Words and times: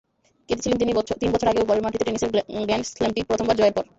কেঁদেছিলেন 0.49 0.77
তিন 0.79 0.89
বছর 1.31 1.49
আগেও, 1.51 1.67
ঘরের 1.69 1.83
মাটিতে 1.85 2.05
টেনিসের 2.05 2.31
গ্র্যান্ড 2.59 2.85
স্লামটি 2.89 3.21
প্রথমবার 3.29 3.57
জয়ের 3.59 3.75
পর। 3.75 3.83